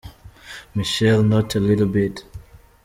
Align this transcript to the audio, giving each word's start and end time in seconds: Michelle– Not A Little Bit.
Michelle– 0.73 1.21
Not 1.29 1.53
A 1.53 1.59
Little 1.59 1.85
Bit. 1.85 2.23